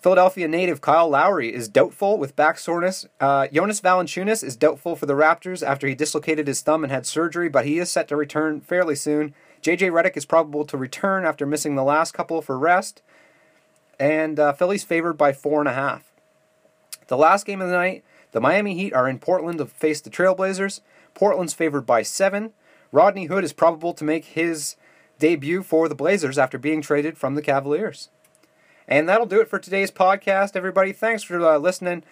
Philadelphia 0.00 0.48
native 0.48 0.80
Kyle 0.80 1.10
Lowry 1.10 1.52
is 1.54 1.68
doubtful 1.68 2.16
with 2.16 2.34
back 2.34 2.58
soreness. 2.58 3.06
Uh, 3.20 3.46
Jonas 3.48 3.82
Valanciunas 3.82 4.42
is 4.42 4.56
doubtful 4.56 4.96
for 4.96 5.04
the 5.04 5.12
Raptors 5.12 5.62
after 5.62 5.86
he 5.86 5.94
dislocated 5.94 6.46
his 6.46 6.62
thumb 6.62 6.82
and 6.82 6.90
had 6.90 7.04
surgery, 7.04 7.50
but 7.50 7.66
he 7.66 7.78
is 7.78 7.90
set 7.90 8.08
to 8.08 8.16
return 8.16 8.62
fairly 8.62 8.94
soon. 8.94 9.34
JJ 9.62 9.90
Redick 9.90 10.16
is 10.16 10.24
probable 10.24 10.64
to 10.64 10.78
return 10.78 11.26
after 11.26 11.44
missing 11.44 11.74
the 11.74 11.84
last 11.84 12.14
couple 12.14 12.40
for 12.40 12.58
rest. 12.58 13.02
And 14.00 14.40
uh, 14.40 14.54
Philly's 14.54 14.82
favored 14.82 15.14
by 15.14 15.32
four 15.32 15.60
and 15.60 15.68
a 15.68 15.74
half. 15.74 16.10
The 17.08 17.18
last 17.18 17.44
game 17.44 17.60
of 17.60 17.68
the 17.68 17.76
night, 17.76 18.02
the 18.32 18.40
Miami 18.40 18.74
Heat 18.74 18.94
are 18.94 19.08
in 19.08 19.18
Portland 19.18 19.58
to 19.58 19.66
face 19.66 20.00
the 20.00 20.10
Trailblazers. 20.10 20.80
Portland's 21.14 21.52
favored 21.52 21.82
by 21.84 22.02
seven. 22.02 22.52
Rodney 22.92 23.26
Hood 23.26 23.44
is 23.44 23.52
probable 23.52 23.92
to 23.92 24.04
make 24.04 24.24
his 24.24 24.76
debut 25.18 25.62
for 25.62 25.88
the 25.88 25.94
Blazers 25.94 26.38
after 26.38 26.56
being 26.56 26.80
traded 26.80 27.18
from 27.18 27.34
the 27.34 27.42
Cavaliers. 27.42 28.08
And 28.88 29.08
that'll 29.08 29.26
do 29.26 29.40
it 29.40 29.48
for 29.48 29.58
today's 29.58 29.90
podcast, 29.90 30.56
everybody. 30.56 30.92
Thanks 30.92 31.22
for 31.22 31.38
uh, 31.44 31.58
listening. 31.58 32.02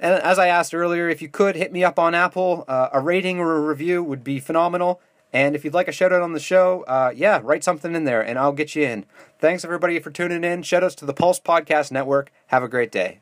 And 0.00 0.14
as 0.14 0.38
I 0.38 0.48
asked 0.48 0.74
earlier, 0.74 1.08
if 1.08 1.20
you 1.20 1.28
could 1.28 1.56
hit 1.56 1.72
me 1.72 1.84
up 1.84 1.98
on 1.98 2.14
Apple, 2.14 2.64
uh, 2.68 2.88
a 2.92 3.00
rating 3.00 3.38
or 3.38 3.56
a 3.56 3.60
review 3.60 4.02
would 4.02 4.24
be 4.24 4.40
phenomenal. 4.40 5.00
And 5.32 5.54
if 5.54 5.64
you'd 5.64 5.74
like 5.74 5.88
a 5.88 5.92
shout 5.92 6.12
out 6.12 6.22
on 6.22 6.32
the 6.32 6.40
show, 6.40 6.84
uh, 6.88 7.12
yeah, 7.14 7.40
write 7.42 7.64
something 7.64 7.94
in 7.94 8.04
there 8.04 8.22
and 8.22 8.38
I'll 8.38 8.52
get 8.52 8.74
you 8.74 8.84
in. 8.84 9.04
Thanks 9.38 9.64
everybody 9.64 9.98
for 9.98 10.10
tuning 10.10 10.44
in. 10.44 10.62
Shout 10.62 10.82
outs 10.82 10.94
to 10.96 11.06
the 11.06 11.14
Pulse 11.14 11.40
Podcast 11.40 11.92
Network. 11.92 12.32
Have 12.46 12.62
a 12.62 12.68
great 12.68 12.90
day. 12.90 13.20